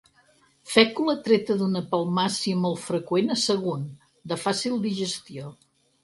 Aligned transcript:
Fècula 0.75 1.13
treta 1.25 1.57
d'una 1.59 1.83
palmàcia 1.91 2.61
molt 2.61 2.81
freqüent 2.85 3.29
a 3.35 3.37
Sagunt, 3.41 3.83
de 4.33 4.39
fàcil 4.45 4.79
digestió. 4.87 5.53